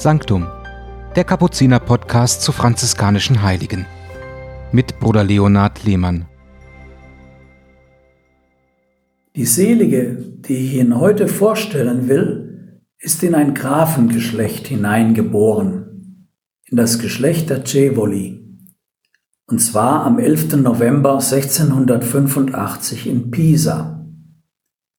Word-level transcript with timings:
Sanctum, 0.00 0.46
der 1.16 1.24
Kapuziner-Podcast 1.24 2.42
zu 2.42 2.52
franziskanischen 2.52 3.42
Heiligen. 3.42 3.84
Mit 4.70 5.00
Bruder 5.00 5.24
Leonhard 5.24 5.82
Lehmann. 5.82 6.28
Die 9.34 9.44
Selige, 9.44 10.14
die 10.14 10.54
ich 10.54 10.74
Ihnen 10.74 11.00
heute 11.00 11.26
vorstellen 11.26 12.08
will, 12.08 12.80
ist 13.00 13.24
in 13.24 13.34
ein 13.34 13.54
Grafengeschlecht 13.54 14.68
hineingeboren, 14.68 16.28
in 16.66 16.76
das 16.76 17.00
Geschlecht 17.00 17.50
der 17.50 17.64
Cevoli, 17.64 18.56
und 19.46 19.58
zwar 19.58 20.04
am 20.04 20.20
11. 20.20 20.58
November 20.58 21.14
1685 21.14 23.08
in 23.08 23.32
Pisa. 23.32 24.06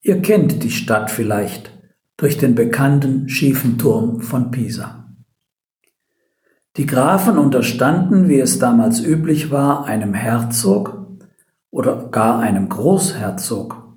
Ihr 0.02 0.20
kennt 0.20 0.62
die 0.62 0.70
Stadt 0.70 1.10
vielleicht 1.10 1.79
durch 2.20 2.36
den 2.36 2.54
bekannten 2.54 3.30
schiefen 3.30 3.78
Turm 3.78 4.20
von 4.20 4.50
Pisa. 4.50 5.08
Die 6.76 6.84
Grafen 6.84 7.38
unterstanden, 7.38 8.28
wie 8.28 8.38
es 8.38 8.58
damals 8.58 9.00
üblich 9.00 9.50
war, 9.50 9.86
einem 9.86 10.12
Herzog 10.12 11.18
oder 11.70 12.10
gar 12.10 12.40
einem 12.40 12.68
Großherzog 12.68 13.96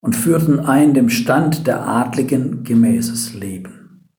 und 0.00 0.14
führten 0.14 0.60
ein 0.60 0.92
dem 0.92 1.08
Stand 1.08 1.66
der 1.66 1.88
Adligen 1.88 2.64
gemäßes 2.64 3.32
Leben. 3.32 4.10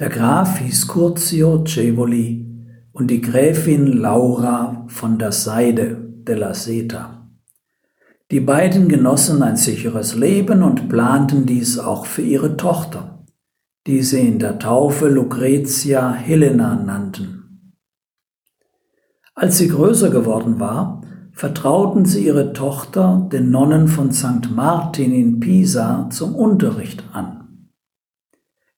Der 0.00 0.08
Graf 0.08 0.58
hieß 0.58 0.88
Curzio 0.88 1.64
Cevoli 1.64 2.44
und 2.90 3.12
die 3.12 3.20
Gräfin 3.20 3.86
Laura 3.86 4.86
von 4.88 5.20
der 5.20 5.30
Seide 5.30 5.94
della 6.26 6.52
Seta. 6.52 7.15
Die 8.30 8.40
beiden 8.40 8.88
genossen 8.88 9.42
ein 9.42 9.56
sicheres 9.56 10.14
Leben 10.14 10.62
und 10.62 10.88
planten 10.88 11.46
dies 11.46 11.78
auch 11.78 12.06
für 12.06 12.22
ihre 12.22 12.56
Tochter 12.56 13.16
die 13.86 14.02
sie 14.02 14.26
in 14.26 14.38
der 14.38 14.58
Taufe 14.58 15.08
Lucretia 15.08 16.12
Helena 16.12 16.74
nannten. 16.74 17.72
Als 19.34 19.58
sie 19.58 19.68
größer 19.68 20.10
geworden 20.10 20.58
war, 20.58 21.02
vertrauten 21.32 22.04
sie 22.04 22.26
ihre 22.26 22.52
Tochter 22.52 23.28
den 23.30 23.50
Nonnen 23.50 23.86
von 23.86 24.10
St. 24.10 24.50
Martin 24.50 25.12
in 25.12 25.38
Pisa 25.38 26.08
zum 26.10 26.34
Unterricht 26.34 27.04
an. 27.12 27.70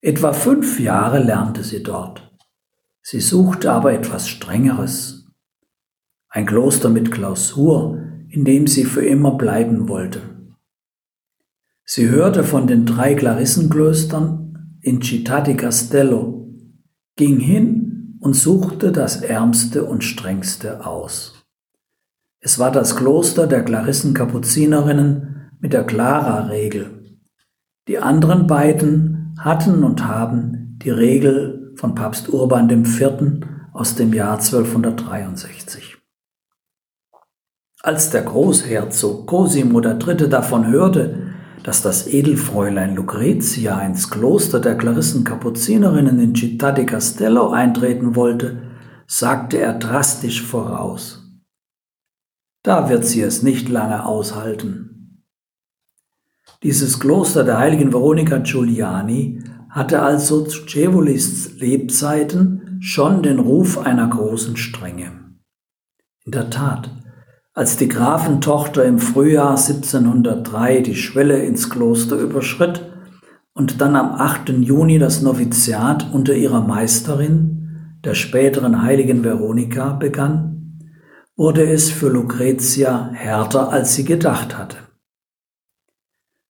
Etwa 0.00 0.32
fünf 0.32 0.78
Jahre 0.78 1.20
lernte 1.20 1.64
sie 1.64 1.82
dort. 1.82 2.30
Sie 3.00 3.20
suchte 3.20 3.72
aber 3.72 3.92
etwas 3.92 4.28
Strengeres. 4.28 5.26
Ein 6.28 6.44
Kloster 6.44 6.90
mit 6.90 7.10
Klausur, 7.10 7.98
in 8.28 8.44
dem 8.44 8.66
sie 8.66 8.84
für 8.84 9.04
immer 9.04 9.36
bleiben 9.36 9.88
wollte. 9.88 10.20
Sie 11.84 12.08
hörte 12.08 12.44
von 12.44 12.66
den 12.66 12.84
drei 12.84 13.14
Klarissenklöstern 13.14 14.78
in 14.82 15.00
Città 15.00 15.40
di 15.40 15.54
Castello, 15.54 16.50
ging 17.16 17.40
hin 17.40 18.18
und 18.20 18.34
suchte 18.34 18.92
das 18.92 19.22
Ärmste 19.22 19.84
und 19.84 20.04
Strengste 20.04 20.84
aus. 20.86 21.46
Es 22.40 22.58
war 22.58 22.70
das 22.70 22.94
Kloster 22.96 23.46
der 23.46 23.64
Klarissen-Kapuzinerinnen 23.64 25.50
mit 25.60 25.72
der 25.72 25.84
Clara-Regel. 25.84 27.20
Die 27.88 27.98
anderen 27.98 28.46
beiden 28.46 29.34
hatten 29.38 29.82
und 29.82 30.06
haben 30.06 30.78
die 30.82 30.90
Regel 30.90 31.72
von 31.76 31.94
Papst 31.94 32.28
Urban 32.28 32.70
IV. 32.70 33.42
aus 33.72 33.96
dem 33.96 34.12
Jahr 34.12 34.38
1263. 34.38 35.97
Als 37.88 38.10
der 38.10 38.20
Großherzog 38.20 39.26
Cosimo 39.26 39.80
III. 39.80 40.28
davon 40.28 40.66
hörte, 40.66 41.32
dass 41.62 41.80
das 41.80 42.06
Edelfräulein 42.06 42.94
Lucretia 42.94 43.80
ins 43.80 44.10
Kloster 44.10 44.60
der 44.60 44.76
Klarissenkapuzinerinnen 44.76 46.20
in 46.20 46.34
Città 46.34 46.70
di 46.70 46.84
Castello 46.84 47.48
eintreten 47.48 48.14
wollte, 48.14 48.60
sagte 49.06 49.56
er 49.56 49.72
drastisch 49.72 50.42
voraus. 50.42 51.32
Da 52.62 52.90
wird 52.90 53.06
sie 53.06 53.22
es 53.22 53.42
nicht 53.42 53.70
lange 53.70 54.04
aushalten. 54.04 55.24
Dieses 56.62 57.00
Kloster 57.00 57.42
der 57.42 57.56
heiligen 57.56 57.94
Veronika 57.94 58.36
Giuliani 58.36 59.42
hatte 59.70 60.02
also 60.02 60.44
zu 60.44 60.66
Cevolis 60.66 61.58
Lebzeiten 61.58 62.76
schon 62.80 63.22
den 63.22 63.38
Ruf 63.38 63.78
einer 63.78 64.08
großen 64.08 64.58
Strenge. 64.58 65.38
In 66.26 66.32
der 66.32 66.50
Tat, 66.50 66.90
als 67.58 67.76
die 67.76 67.88
Grafentochter 67.88 68.84
im 68.84 69.00
Frühjahr 69.00 69.56
1703 69.56 70.80
die 70.80 70.94
Schwelle 70.94 71.42
ins 71.42 71.68
Kloster 71.68 72.14
überschritt 72.14 72.88
und 73.52 73.80
dann 73.80 73.96
am 73.96 74.12
8. 74.12 74.50
Juni 74.50 75.00
das 75.00 75.22
Noviziat 75.22 76.06
unter 76.12 76.34
ihrer 76.34 76.60
Meisterin, 76.60 77.98
der 78.04 78.14
späteren 78.14 78.82
heiligen 78.82 79.24
Veronika, 79.24 79.94
begann, 79.94 80.78
wurde 81.34 81.68
es 81.68 81.90
für 81.90 82.08
Lucretia 82.10 83.10
härter, 83.12 83.72
als 83.72 83.96
sie 83.96 84.04
gedacht 84.04 84.56
hatte. 84.56 84.76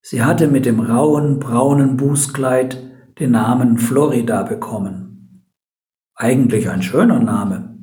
Sie 0.03 0.23
hatte 0.23 0.47
mit 0.47 0.67
dem 0.67 0.79
rauen, 0.79 1.39
braunen 1.39 1.97
Bußkleid 1.97 2.83
den 3.19 3.31
Namen 3.31 3.79
Florida 3.79 4.43
bekommen. 4.43 5.47
Eigentlich 6.15 6.69
ein 6.69 6.83
schöner 6.83 7.19
Name. 7.19 7.79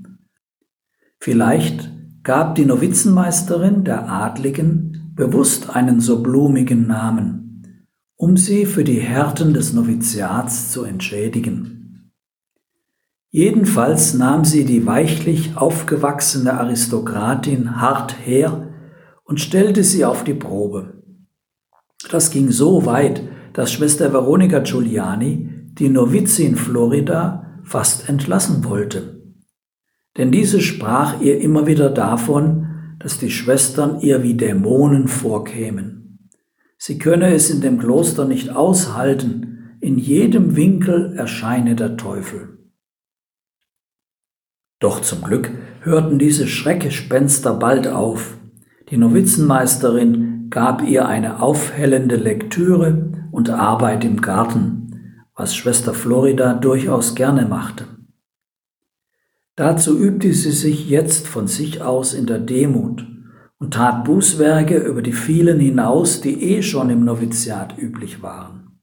Vielleicht 1.17 1.94
gab 2.25 2.55
die 2.55 2.65
Novizenmeisterin 2.65 3.83
der 3.83 4.09
Adligen 4.09 5.13
bewusst 5.15 5.69
einen 5.69 5.99
so 5.99 6.23
blumigen 6.23 6.87
Namen, 6.87 7.77
um 8.17 8.35
sie 8.35 8.65
für 8.65 8.83
die 8.83 8.99
Härten 8.99 9.53
des 9.53 9.73
Noviziats 9.73 10.71
zu 10.71 10.83
entschädigen. 10.83 12.11
Jedenfalls 13.29 14.15
nahm 14.15 14.43
sie 14.43 14.65
die 14.65 14.87
weichlich 14.87 15.55
aufgewachsene 15.55 16.59
Aristokratin 16.59 17.79
hart 17.79 18.15
her 18.25 18.69
und 19.23 19.39
stellte 19.39 19.83
sie 19.83 20.03
auf 20.03 20.23
die 20.23 20.33
Probe. 20.33 21.03
Das 22.09 22.31
ging 22.31 22.49
so 22.49 22.87
weit, 22.87 23.21
dass 23.53 23.71
Schwester 23.71 24.11
Veronika 24.13 24.59
Giuliani 24.59 25.69
die 25.73 25.89
Novizin 25.89 26.55
Florida 26.55 27.59
fast 27.63 28.09
entlassen 28.09 28.65
wollte. 28.65 29.14
Denn 30.17 30.31
diese 30.31 30.61
sprach 30.61 31.21
ihr 31.21 31.41
immer 31.41 31.67
wieder 31.67 31.89
davon, 31.89 32.95
dass 32.99 33.19
die 33.19 33.31
Schwestern 33.31 33.99
ihr 33.99 34.23
wie 34.23 34.35
Dämonen 34.35 35.07
vorkämen. 35.07 36.29
Sie 36.77 36.97
könne 36.97 37.33
es 37.33 37.49
in 37.49 37.61
dem 37.61 37.79
Kloster 37.79 38.25
nicht 38.25 38.55
aushalten, 38.55 39.77
in 39.79 39.97
jedem 39.97 40.55
Winkel 40.55 41.13
erscheine 41.15 41.75
der 41.75 41.97
Teufel. 41.97 42.57
Doch 44.79 45.01
zum 45.01 45.21
Glück 45.21 45.51
hörten 45.81 46.19
diese 46.19 46.47
Schreckgespenster 46.47 47.53
bald 47.53 47.87
auf. 47.87 48.37
Die 48.89 48.97
Novizenmeisterin 48.97 50.49
gab 50.49 50.83
ihr 50.83 51.07
eine 51.07 51.41
aufhellende 51.41 52.15
Lektüre 52.15 53.11
und 53.31 53.49
Arbeit 53.49 54.03
im 54.03 54.21
Garten, 54.21 55.23
was 55.35 55.55
Schwester 55.55 55.93
Florida 55.93 56.53
durchaus 56.53 57.15
gerne 57.15 57.45
machte. 57.45 57.94
Dazu 59.55 59.97
übte 59.97 60.33
sie 60.33 60.51
sich 60.51 60.89
jetzt 60.89 61.27
von 61.27 61.47
sich 61.47 61.81
aus 61.81 62.13
in 62.13 62.25
der 62.25 62.39
Demut 62.39 63.07
und 63.57 63.73
tat 63.73 64.03
Bußwerke 64.03 64.77
über 64.77 65.01
die 65.01 65.13
vielen 65.13 65.59
hinaus, 65.59 66.19
die 66.19 66.43
eh 66.43 66.61
schon 66.61 66.89
im 66.89 67.05
Noviziat 67.05 67.77
üblich 67.77 68.21
waren. 68.21 68.81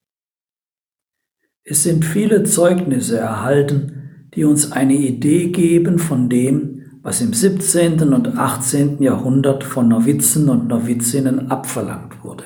Es 1.62 1.82
sind 1.82 2.04
viele 2.04 2.44
Zeugnisse 2.44 3.18
erhalten, 3.18 4.28
die 4.34 4.44
uns 4.44 4.72
eine 4.72 4.94
Idee 4.94 5.48
geben 5.50 5.98
von 5.98 6.30
dem, 6.30 6.98
was 7.02 7.20
im 7.20 7.34
17. 7.34 8.14
und 8.14 8.38
18. 8.38 9.02
Jahrhundert 9.02 9.64
von 9.64 9.88
Novizen 9.88 10.48
und 10.48 10.68
Novizinnen 10.68 11.50
abverlangt 11.50 12.24
wurde. 12.24 12.44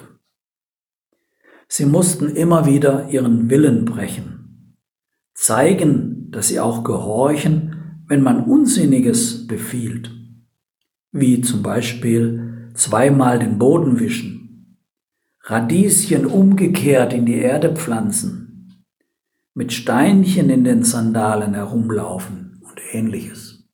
Sie 1.68 1.86
mussten 1.86 2.28
immer 2.34 2.66
wieder 2.66 3.08
ihren 3.08 3.50
Willen 3.50 3.84
brechen, 3.84 4.76
zeigen, 5.34 6.30
dass 6.30 6.48
sie 6.48 6.58
auch 6.58 6.82
gehorchen 6.82 7.75
wenn 8.08 8.22
man 8.22 8.44
Unsinniges 8.44 9.46
befiehlt, 9.46 10.10
wie 11.12 11.40
zum 11.40 11.62
Beispiel 11.62 12.70
zweimal 12.74 13.38
den 13.38 13.58
Boden 13.58 13.98
wischen, 13.98 14.78
Radieschen 15.42 16.26
umgekehrt 16.26 17.12
in 17.12 17.26
die 17.26 17.38
Erde 17.38 17.74
pflanzen, 17.74 18.84
mit 19.54 19.72
Steinchen 19.72 20.50
in 20.50 20.64
den 20.64 20.82
Sandalen 20.82 21.54
herumlaufen 21.54 22.60
und 22.62 22.80
ähnliches. 22.92 23.64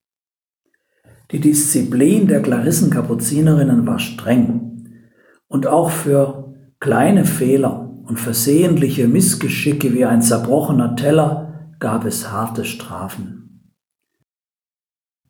Die 1.31 1.41
Disziplin 1.41 2.27
der 2.29 2.43
Klarissenkapuzinerinnen 2.43 3.87
war 3.87 3.99
streng 3.99 5.09
und 5.49 5.67
auch 5.67 5.91
für 5.91 6.55
kleine 6.79 7.25
Fehler 7.25 7.91
und 8.05 8.21
versehentliche 8.21 9.09
Missgeschicke 9.09 9.95
wie 9.95 10.05
ein 10.05 10.21
zerbrochener 10.21 10.95
Teller 10.95 11.73
gab 11.79 12.05
es 12.05 12.31
harte 12.31 12.65
Strafen. 12.65 13.42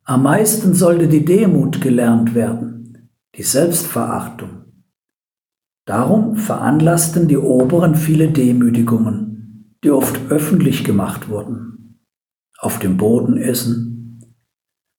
Am 0.05 0.23
meisten 0.23 0.73
sollte 0.73 1.07
die 1.07 1.23
Demut 1.23 1.79
gelernt 1.79 2.35
werden, 2.35 3.09
die 3.37 3.43
Selbstverachtung. 3.43 4.65
Darum 5.85 6.35
veranlassten 6.35 7.29
die 7.29 7.37
Oberen 7.37 7.95
viele 7.95 8.29
Demütigungen, 8.29 9.77
die 9.81 9.91
oft 9.91 10.19
öffentlich 10.29 10.83
gemacht 10.83 11.29
wurden. 11.29 11.99
Auf 12.59 12.79
dem 12.79 12.97
Boden 12.97 13.37
essen, 13.37 14.19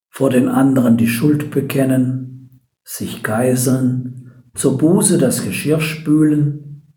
vor 0.09 0.31
den 0.31 0.47
anderen 0.47 0.97
die 0.97 1.07
Schuld 1.07 1.51
bekennen, 1.51 2.61
sich 2.83 3.21
geiseln, 3.21 4.43
zur 4.55 4.79
Buße 4.79 5.19
das 5.19 5.43
Geschirr 5.43 5.81
spülen. 5.81 6.95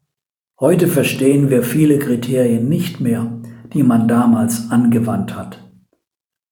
Heute 0.59 0.89
verstehen 0.89 1.51
wir 1.51 1.63
viele 1.63 1.99
Kriterien 1.99 2.71
nicht 2.71 3.01
mehr, 3.01 3.43
die 3.75 3.83
man 3.83 4.09
damals 4.09 4.71
angewandt 4.71 5.37
hat. 5.37 5.68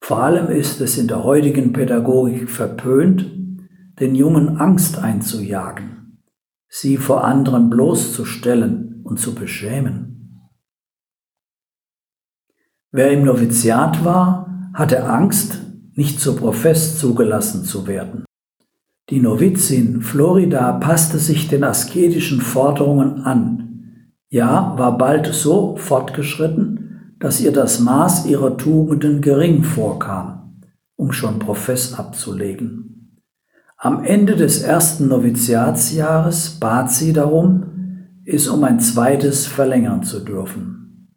Vor 0.07 0.23
allem 0.23 0.51
ist 0.51 0.81
es 0.81 0.99
in 0.99 1.09
der 1.09 1.25
heutigen 1.25 1.73
Pädagogik 1.73 2.49
verpönt, 2.49 3.29
den 3.99 4.15
Jungen 4.15 4.59
Angst 4.59 4.99
einzujagen, 4.99 6.23
sie 6.69 6.97
vor 6.97 7.25
anderen 7.25 7.71
bloßzustellen 7.71 9.01
und 9.03 9.19
zu 9.19 9.35
beschämen. 9.35 10.49
Wer 12.93 13.11
im 13.11 13.25
Noviziat 13.25 14.05
war, 14.05 14.71
hatte 14.75 15.09
Angst, 15.09 15.59
nicht 15.95 16.21
zur 16.21 16.37
Profess 16.37 17.01
zugelassen 17.01 17.65
zu 17.65 17.89
werden. 17.89 18.25
Die 19.11 19.19
Novizin 19.19 20.03
Florida 20.03 20.75
passte 20.75 21.19
sich 21.19 21.49
den 21.49 21.65
asketischen 21.65 22.41
Forderungen 22.41 23.23
an, 23.23 24.13
ja, 24.29 24.79
war 24.79 24.97
bald 24.99 25.27
so 25.35 25.77
fortgeschritten, 25.77 26.86
dass 27.19 27.41
ihr 27.41 27.53
das 27.53 27.81
Maß 27.81 28.27
ihrer 28.27 28.57
Tugenden 28.57 29.21
gering 29.21 29.63
vorkam, 29.63 30.61
um 30.97 31.13
schon 31.13 31.39
Profess 31.39 31.95
abzulegen. 31.95 33.23
Am 33.79 34.05
Ende 34.05 34.37
des 34.37 34.63
ersten 34.63 35.09
Noviziatsjahres 35.09 36.59
bat 36.61 36.91
sie 36.91 37.13
darum, 37.13 37.67
es 38.25 38.49
um 38.49 38.65
ein 38.65 38.81
zweites 38.81 39.47
verlängern 39.47 40.03
zu 40.03 40.21
dürfen. 40.21 41.13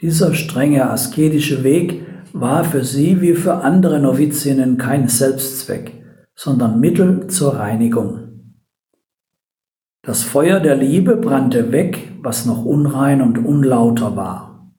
Dieser 0.00 0.34
strenge 0.34 0.90
asketische 0.90 1.64
Weg 1.64 2.06
war 2.32 2.64
für 2.64 2.84
sie 2.84 3.20
wie 3.20 3.34
für 3.34 3.56
andere 3.56 3.98
Novizinnen 3.98 4.76
kein 4.76 5.08
Selbstzweck, 5.08 5.92
sondern 6.34 6.80
Mittel 6.80 7.28
zur 7.28 7.56
Reinigung. 7.56 8.25
Das 10.06 10.22
Feuer 10.22 10.60
der 10.60 10.76
Liebe 10.76 11.16
brannte 11.16 11.72
weg, 11.72 12.12
was 12.22 12.46
noch 12.46 12.64
unrein 12.64 13.20
und 13.20 13.38
unlauter 13.38 14.14
war. 14.14 14.72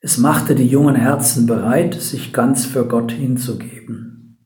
Es 0.00 0.18
machte 0.18 0.56
die 0.56 0.66
jungen 0.66 0.96
Herzen 0.96 1.46
bereit, 1.46 1.94
sich 1.94 2.32
ganz 2.32 2.66
für 2.66 2.88
Gott 2.88 3.12
hinzugeben. 3.12 4.36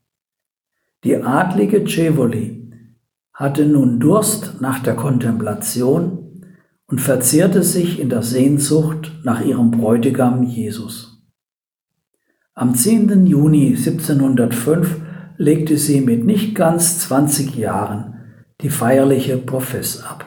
Die 1.03 1.17
adlige 1.17 1.87
Cevoli 1.87 2.71
hatte 3.33 3.65
nun 3.65 4.01
Durst 4.01 4.61
nach 4.61 4.81
der 4.81 4.97
Kontemplation 4.97 6.45
und 6.87 7.01
verzehrte 7.01 7.63
sich 7.63 7.99
in 7.99 8.11
der 8.11 8.23
Sehnsucht 8.23 9.13
nach 9.25 9.43
ihrem 9.43 9.71
Bräutigam 9.71 10.43
Jesus. 10.43 11.23
Am 12.53 12.75
10. 12.75 13.25
Juni 13.25 13.69
1705 13.69 15.01
legte 15.39 15.79
sie 15.79 16.03
mit 16.03 16.27
nicht 16.27 16.55
ganz 16.55 16.99
20 16.99 17.57
Jahren 17.57 18.13
die 18.63 18.71
feierliche 18.71 19.37
Profess 19.37 20.03
ab. 20.03 20.25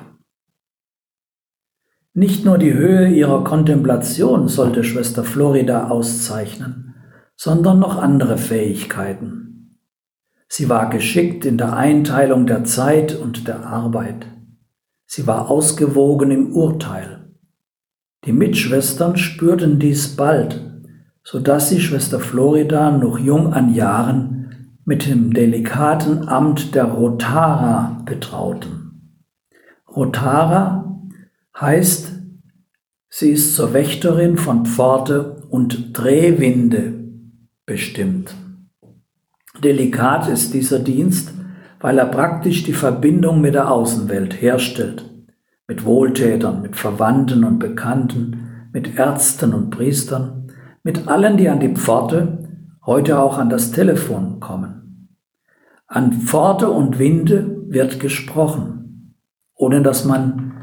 Nicht 2.13 2.45
nur 2.45 2.57
die 2.57 2.73
Höhe 2.73 3.09
ihrer 3.09 3.43
Kontemplation 3.43 4.47
sollte 4.47 4.83
Schwester 4.83 5.23
Florida 5.23 5.89
auszeichnen, 5.89 6.95
sondern 7.35 7.79
noch 7.79 7.97
andere 7.97 8.37
Fähigkeiten. 8.37 9.79
Sie 10.47 10.69
war 10.69 10.89
geschickt 10.89 11.45
in 11.45 11.57
der 11.57 11.75
Einteilung 11.75 12.45
der 12.45 12.63
Zeit 12.63 13.15
und 13.15 13.47
der 13.47 13.65
Arbeit. 13.65 14.27
Sie 15.05 15.27
war 15.27 15.49
ausgewogen 15.49 16.31
im 16.31 16.53
Urteil. 16.53 17.33
Die 18.25 18.31
Mitschwestern 18.31 19.17
spürten 19.17 19.79
dies 19.79 20.15
bald 20.15 20.65
so 21.25 21.39
dass 21.39 21.69
sie 21.69 21.81
Schwester 21.81 22.19
Florida 22.19 22.91
noch 22.91 23.17
jung 23.17 23.51
an 23.51 23.73
Jahren 23.73 24.34
mit 24.85 25.07
dem 25.07 25.33
delikaten 25.33 26.27
Amt 26.27 26.75
der 26.75 26.85
Rotara 26.85 28.01
betrauten. 28.05 29.19
Rotara 29.93 31.01
heißt, 31.59 32.13
sie 33.09 33.31
ist 33.31 33.55
zur 33.55 33.73
Wächterin 33.73 34.37
von 34.37 34.65
Pforte 34.65 35.43
und 35.49 35.97
Drehwinde 35.97 36.93
bestimmt. 37.65 38.35
Delikat 39.63 40.27
ist 40.27 40.53
dieser 40.53 40.79
Dienst, 40.79 41.33
weil 41.79 41.97
er 41.97 42.05
praktisch 42.05 42.63
die 42.63 42.73
Verbindung 42.73 43.41
mit 43.41 43.55
der 43.55 43.71
Außenwelt 43.71 44.39
herstellt, 44.39 45.09
mit 45.67 45.83
Wohltätern, 45.85 46.61
mit 46.61 46.75
Verwandten 46.75 47.43
und 47.43 47.57
Bekannten, 47.57 48.69
mit 48.71 48.99
Ärzten 48.99 49.53
und 49.53 49.71
Priestern, 49.71 50.51
mit 50.83 51.07
allen, 51.07 51.37
die 51.37 51.49
an 51.49 51.59
die 51.59 51.73
Pforte, 51.73 52.44
heute 52.85 53.19
auch 53.19 53.37
an 53.37 53.49
das 53.49 53.71
Telefon 53.71 54.39
kommen. 54.39 55.09
An 55.87 56.13
Pforte 56.13 56.69
und 56.69 56.99
Winde 56.99 57.63
wird 57.67 57.99
gesprochen, 57.99 59.15
ohne 59.55 59.81
dass 59.81 60.05
man 60.05 60.53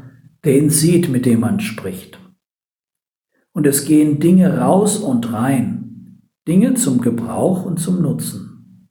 den 0.45 0.69
sieht, 0.69 1.09
mit 1.09 1.25
dem 1.25 1.39
man 1.39 1.59
spricht. 1.59 2.19
Und 3.53 3.67
es 3.67 3.85
gehen 3.85 4.19
Dinge 4.19 4.59
raus 4.59 4.97
und 4.97 5.31
rein, 5.31 6.19
Dinge 6.47 6.73
zum 6.73 7.01
Gebrauch 7.01 7.65
und 7.65 7.79
zum 7.79 8.01
Nutzen. 8.01 8.89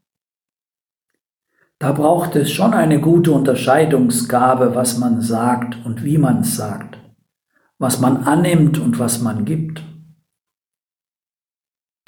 Da 1.78 1.92
braucht 1.92 2.36
es 2.36 2.50
schon 2.52 2.74
eine 2.74 3.00
gute 3.00 3.32
Unterscheidungsgabe, 3.32 4.74
was 4.74 4.98
man 4.98 5.20
sagt 5.20 5.84
und 5.84 6.04
wie 6.04 6.16
man 6.16 6.44
sagt, 6.44 6.96
was 7.78 8.00
man 8.00 8.18
annimmt 8.18 8.78
und 8.78 9.00
was 9.00 9.20
man 9.20 9.44
gibt. 9.44 9.82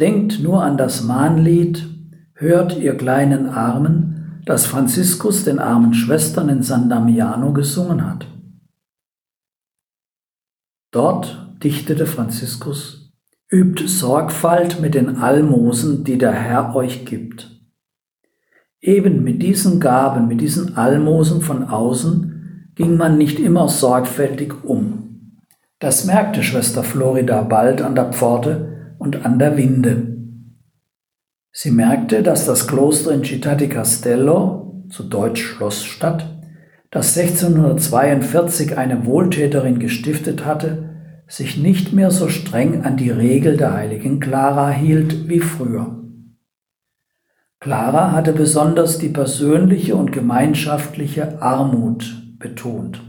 Denkt 0.01 0.41
nur 0.41 0.63
an 0.63 0.77
das 0.77 1.05
Mahnlied, 1.05 1.89
hört 2.35 2.77
ihr 2.77 2.97
kleinen 2.97 3.49
Armen, 3.49 4.43
das 4.45 4.67
Franziskus 4.67 5.45
den 5.45 5.61
armen 5.61 5.95
Schwestern 5.95 6.49
in 6.49 6.63
San 6.63 6.89
Damiano 6.89 7.53
gesungen 7.53 8.05
hat. 8.05 8.27
Dort 10.91 11.57
dichtete 11.63 12.07
Franziskus, 12.07 13.13
übt 13.51 13.87
Sorgfalt 13.87 14.81
mit 14.81 14.95
den 14.95 15.17
Almosen, 15.17 16.03
die 16.03 16.19
der 16.19 16.33
Herr 16.33 16.75
euch 16.75 17.07
gibt. 17.07 17.51
Eben 18.81 19.23
mit 19.23 19.43
diesen 19.43 19.79
Gaben, 19.79 20.27
mit 20.27 20.41
diesen 20.41 20.77
Almosen 20.77 21.41
von 21.41 21.65
außen 21.65 22.73
ging 22.75 22.97
man 22.97 23.17
nicht 23.17 23.39
immer 23.39 23.69
sorgfältig 23.69 24.65
um. 24.65 25.41
Das 25.79 26.05
merkte 26.05 26.43
Schwester 26.43 26.83
Florida 26.83 27.43
bald 27.43 27.81
an 27.81 27.95
der 27.95 28.13
Pforte, 28.13 28.74
und 29.05 29.25
an 29.25 29.39
der 29.39 29.57
Winde. 29.57 30.17
Sie 31.53 31.71
merkte, 31.71 32.23
dass 32.23 32.47
das 32.47 32.67
Kloster 32.67 33.13
in 33.13 33.23
Città 33.23 33.55
di 33.55 33.69
Castello, 33.69 34.85
zu 34.89 35.05
Deutsch 35.05 35.43
Schlossstadt, 35.43 36.27
das 36.91 37.17
1642 37.17 38.77
eine 38.77 39.07
Wohltäterin 39.07 39.79
gestiftet 39.79 40.45
hatte, 40.45 40.91
sich 41.29 41.57
nicht 41.57 41.93
mehr 41.93 42.11
so 42.11 42.29
streng 42.29 42.83
an 42.83 42.97
die 42.97 43.11
Regel 43.11 43.57
der 43.57 43.75
heiligen 43.75 44.21
Clara 44.21 44.71
hielt 44.71 45.29
wie 45.29 45.41
früher. 45.41 46.03
Clara 47.61 48.13
hatte 48.13 48.33
besonders 48.33 48.99
die 48.99 49.09
persönliche 49.09 49.97
und 49.97 50.13
gemeinschaftliche 50.13 51.41
Armut 51.41 52.37
betont. 52.39 53.01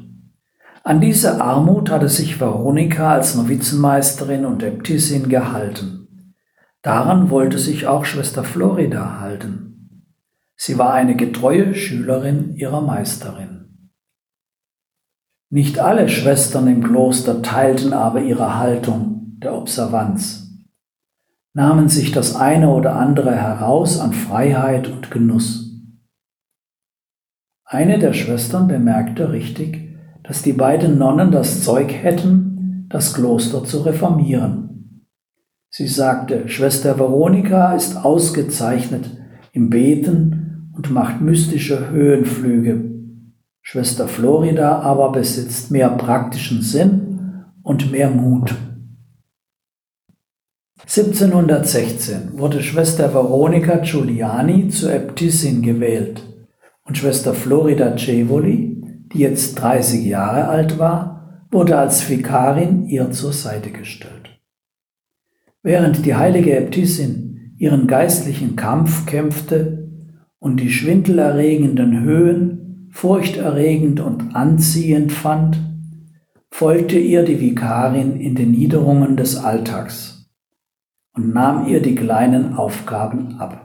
An 0.87 1.01
diese 1.01 1.41
Armut 1.41 1.89
hatte 1.89 2.09
sich 2.09 2.39
Veronika 2.39 3.11
als 3.11 3.33
Novizenmeisterin 3.33 4.45
und 4.45 4.61
Äbtissin 4.61 5.29
gehalten. 5.29 6.35
Daran 6.83 7.31
wollte 7.31 7.57
sich 7.57 7.87
auch 7.87 8.05
Schwester 8.05 8.43
Florida 8.43 9.19
halten. 9.19 10.05
Sie 10.55 10.77
war 10.77 10.93
eine 10.93 11.15
getreue 11.15 11.73
Schülerin 11.73 12.53
ihrer 12.53 12.81
Meisterin. 12.81 13.89
Nicht 15.49 15.79
alle 15.79 16.07
Schwestern 16.07 16.67
im 16.67 16.83
Kloster 16.83 17.41
teilten 17.41 17.91
aber 17.91 18.21
ihre 18.21 18.59
Haltung 18.59 19.39
der 19.41 19.55
Observanz, 19.55 20.51
nahmen 21.53 21.89
sich 21.89 22.11
das 22.11 22.35
eine 22.35 22.69
oder 22.69 22.95
andere 22.95 23.35
heraus 23.35 23.99
an 23.99 24.13
Freiheit 24.13 24.87
und 24.87 25.09
Genuss. 25.09 25.81
Eine 27.63 27.97
der 27.97 28.13
Schwestern 28.13 28.67
bemerkte 28.67 29.31
richtig, 29.31 29.84
dass 30.27 30.41
die 30.41 30.53
beiden 30.53 30.97
Nonnen 30.97 31.31
das 31.31 31.63
Zeug 31.63 31.91
hätten, 31.91 32.87
das 32.89 33.13
Kloster 33.13 33.63
zu 33.63 33.81
reformieren. 33.81 35.05
Sie 35.69 35.87
sagte, 35.87 36.47
Schwester 36.47 36.97
Veronika 36.97 37.75
ist 37.75 37.97
ausgezeichnet 37.97 39.09
im 39.51 39.69
Beten 39.69 40.71
und 40.75 40.91
macht 40.91 41.21
mystische 41.21 41.89
Höhenflüge. 41.89 42.91
Schwester 43.61 44.07
Florida 44.07 44.79
aber 44.79 45.11
besitzt 45.11 45.71
mehr 45.71 45.89
praktischen 45.89 46.61
Sinn 46.61 47.45
und 47.63 47.91
mehr 47.91 48.09
Mut. 48.09 48.55
1716 50.81 52.37
wurde 52.37 52.61
Schwester 52.61 53.13
Veronika 53.13 53.77
Giuliani 53.77 54.69
zur 54.69 54.93
Äbtissin 54.93 55.63
gewählt 55.63 56.21
und 56.85 56.97
Schwester 56.97 57.33
Florida 57.33 57.97
Cevoli 57.97 58.74
die 59.15 59.21
jetzt 59.21 59.55
30 59.55 60.05
Jahre 60.05 60.47
alt 60.47 60.77
war, 60.77 61.47
wurde 61.49 61.77
als 61.77 62.09
Vikarin 62.09 62.85
ihr 62.85 63.11
zur 63.11 63.31
Seite 63.31 63.71
gestellt. 63.71 64.41
Während 65.63 66.05
die 66.05 66.15
heilige 66.15 66.55
Äbtissin 66.55 67.55
ihren 67.57 67.87
geistlichen 67.87 68.55
Kampf 68.55 69.05
kämpfte 69.05 69.89
und 70.37 70.59
die 70.59 70.69
schwindelerregenden 70.69 72.01
Höhen 72.01 72.89
furchterregend 72.91 73.99
und 73.99 74.35
anziehend 74.35 75.11
fand, 75.11 75.57
folgte 76.51 76.99
ihr 76.99 77.23
die 77.23 77.39
Vikarin 77.39 78.19
in 78.19 78.35
den 78.35 78.51
Niederungen 78.51 79.15
des 79.15 79.37
Alltags 79.37 80.29
und 81.13 81.33
nahm 81.33 81.67
ihr 81.67 81.81
die 81.81 81.95
kleinen 81.95 82.55
Aufgaben 82.55 83.35
ab. 83.39 83.64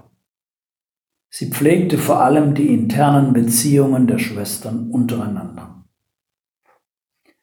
Sie 1.32 1.48
pflegte 1.48 1.96
vor 1.96 2.20
allem 2.20 2.54
die 2.54 2.74
internen 2.74 3.32
Beziehungen 3.32 4.08
der 4.08 4.18
Schwestern 4.18 4.90
untereinander. 4.90 5.84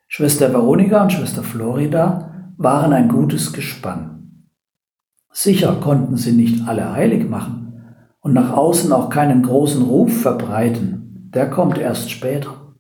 Schwester 0.10 0.51
Veronika 0.51 1.03
und 1.03 1.13
Schwester 1.13 1.41
Florida 1.41 2.51
waren 2.58 2.91
ein 2.91 3.08
gutes 3.08 3.53
Gespann. 3.53 4.48
Sicher 5.32 5.77
konnten 5.82 6.17
sie 6.17 6.34
nicht 6.34 6.67
alle 6.67 6.91
heilig 6.91 7.29
machen 7.29 7.86
und 8.20 8.34
nach 8.34 8.51
außen 8.51 8.91
auch 8.91 9.10
keinen 9.10 9.44
großen 9.44 9.84
Ruf 9.84 10.22
verbreiten, 10.22 11.29
der 11.34 11.50
kommt 11.50 11.77
erst 11.77 12.12
später. 12.12 12.74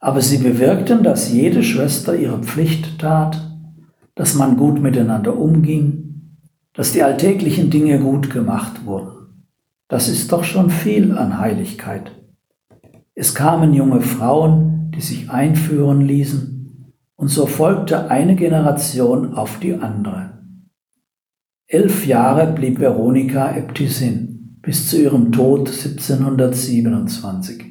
Aber 0.00 0.22
sie 0.22 0.38
bewirkten, 0.38 1.02
dass 1.02 1.30
jede 1.30 1.62
Schwester 1.62 2.16
ihre 2.16 2.38
Pflicht 2.38 2.98
tat, 2.98 3.50
dass 4.14 4.34
man 4.34 4.56
gut 4.56 4.80
miteinander 4.80 5.36
umging, 5.36 6.38
dass 6.72 6.92
die 6.92 7.02
alltäglichen 7.02 7.68
Dinge 7.68 7.98
gut 7.98 8.30
gemacht 8.30 8.86
wurden. 8.86 9.21
Das 9.92 10.08
ist 10.08 10.32
doch 10.32 10.42
schon 10.42 10.70
viel 10.70 11.18
an 11.18 11.38
Heiligkeit. 11.38 12.12
Es 13.14 13.34
kamen 13.34 13.74
junge 13.74 14.00
Frauen, 14.00 14.90
die 14.90 15.02
sich 15.02 15.28
einführen 15.28 16.00
ließen, 16.00 16.94
und 17.14 17.28
so 17.28 17.44
folgte 17.44 18.10
eine 18.10 18.34
Generation 18.34 19.34
auf 19.34 19.60
die 19.60 19.74
andere. 19.74 20.38
Elf 21.66 22.06
Jahre 22.06 22.50
blieb 22.54 22.80
Veronika 22.80 23.54
Äbtissin 23.54 24.56
bis 24.62 24.88
zu 24.88 24.96
ihrem 24.96 25.30
Tod 25.30 25.68
1727. 25.68 27.62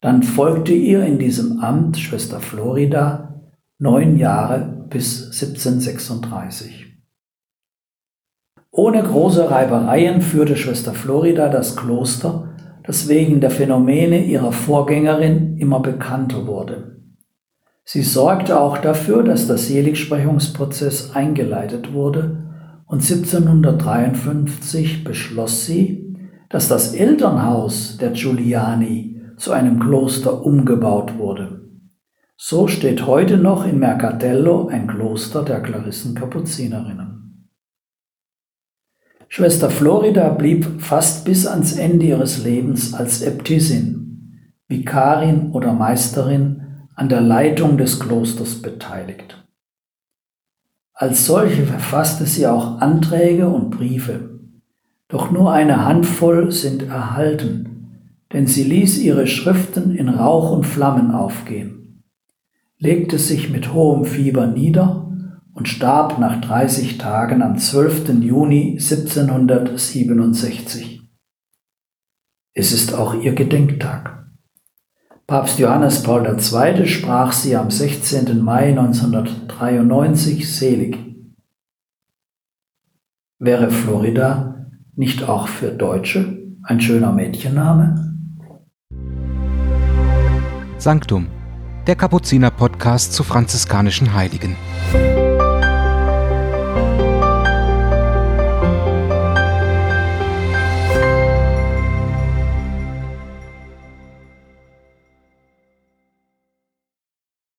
Dann 0.00 0.24
folgte 0.24 0.72
ihr 0.72 1.04
in 1.04 1.20
diesem 1.20 1.60
Amt 1.60 1.98
Schwester 1.98 2.40
Florida 2.40 3.44
neun 3.78 4.16
Jahre 4.16 4.88
bis 4.90 5.26
1736. 5.26 6.93
Ohne 8.76 9.04
große 9.04 9.52
Reibereien 9.52 10.20
führte 10.20 10.56
Schwester 10.56 10.94
Florida 10.94 11.48
das 11.48 11.76
Kloster 11.76 12.54
das 12.84 13.08
wegen 13.08 13.40
der 13.40 13.50
Phänomene 13.50 14.24
ihrer 14.24 14.52
Vorgängerin 14.52 15.56
immer 15.56 15.80
bekannter 15.80 16.46
wurde. 16.46 17.00
Sie 17.84 18.02
sorgte 18.02 18.60
auch 18.60 18.78
dafür, 18.78 19.22
dass 19.22 19.46
der 19.46 19.58
Seligsprechungsprozess 19.58 21.14
eingeleitet 21.14 21.92
wurde 21.92 22.48
und 22.86 23.02
1753 23.02 25.04
beschloss 25.04 25.66
sie, 25.66 26.16
dass 26.50 26.68
das 26.68 26.94
Elternhaus 26.94 27.98
der 27.98 28.10
Giuliani 28.10 29.20
zu 29.36 29.52
einem 29.52 29.78
Kloster 29.80 30.44
umgebaut 30.44 31.18
wurde. 31.18 31.60
So 32.36 32.66
steht 32.68 33.06
heute 33.06 33.38
noch 33.38 33.66
in 33.66 33.78
Mercatello 33.78 34.68
ein 34.68 34.88
Kloster 34.88 35.42
der 35.42 35.60
Klarissenkapuzinerinnen. 35.60 37.23
Schwester 39.28 39.70
Florida 39.70 40.28
blieb 40.28 40.80
fast 40.80 41.24
bis 41.24 41.46
ans 41.46 41.76
Ende 41.76 42.06
ihres 42.06 42.44
Lebens 42.44 42.94
als 42.94 43.22
Äbtissin, 43.22 44.50
Vikarin 44.68 45.52
oder 45.52 45.72
Meisterin 45.72 46.62
an 46.94 47.08
der 47.08 47.20
Leitung 47.20 47.76
des 47.76 47.98
Klosters 48.00 48.62
beteiligt. 48.62 49.44
Als 50.92 51.26
solche 51.26 51.64
verfasste 51.64 52.24
sie 52.24 52.46
auch 52.46 52.80
Anträge 52.80 53.48
und 53.48 53.70
Briefe, 53.70 54.38
doch 55.08 55.30
nur 55.30 55.52
eine 55.52 55.84
Handvoll 55.84 56.52
sind 56.52 56.84
erhalten, 56.84 58.18
denn 58.32 58.46
sie 58.46 58.64
ließ 58.64 58.98
ihre 58.98 59.26
Schriften 59.26 59.94
in 59.94 60.08
Rauch 60.08 60.52
und 60.52 60.64
Flammen 60.64 61.10
aufgehen, 61.10 62.04
legte 62.78 63.18
sich 63.18 63.50
mit 63.50 63.72
hohem 63.72 64.04
Fieber 64.04 64.46
nieder 64.46 65.13
und 65.54 65.68
starb 65.68 66.18
nach 66.18 66.40
30 66.40 66.98
Tagen 66.98 67.40
am 67.42 67.58
12. 67.58 68.08
Juni 68.20 68.72
1767. 68.72 71.02
Es 72.52 72.72
ist 72.72 72.92
auch 72.94 73.14
ihr 73.14 73.34
Gedenktag. 73.34 74.26
Papst 75.26 75.58
Johannes 75.58 76.02
Paul 76.02 76.26
II. 76.26 76.86
sprach 76.86 77.32
sie 77.32 77.56
am 77.56 77.70
16. 77.70 78.42
Mai 78.42 78.68
1993 78.68 80.54
selig. 80.54 80.98
Wäre 83.38 83.70
Florida 83.70 84.66
nicht 84.94 85.26
auch 85.28 85.48
für 85.48 85.72
Deutsche 85.72 86.44
ein 86.62 86.80
schöner 86.80 87.12
Mädchenname? 87.12 88.14
Sanctum, 90.78 91.26
der 91.86 91.96
Kapuziner-Podcast 91.96 93.12
zu 93.12 93.24
franziskanischen 93.24 94.14
Heiligen. 94.14 94.56